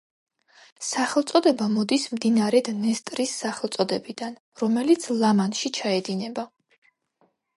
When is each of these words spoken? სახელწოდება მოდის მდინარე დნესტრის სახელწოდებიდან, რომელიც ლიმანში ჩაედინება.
სახელწოდება 0.85 1.67
მოდის 1.73 2.05
მდინარე 2.13 2.61
დნესტრის 2.69 3.35
სახელწოდებიდან, 3.43 4.33
რომელიც 4.63 5.07
ლიმანში 5.21 5.73
ჩაედინება. 5.79 6.49